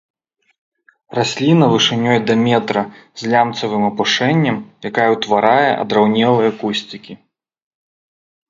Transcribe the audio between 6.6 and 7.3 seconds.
кусцікі.